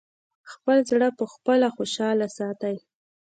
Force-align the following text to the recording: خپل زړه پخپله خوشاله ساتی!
خپل 0.51 0.77
زړه 0.89 1.07
پخپله 1.19 1.67
خوشاله 1.75 2.27
ساتی! 2.37 2.75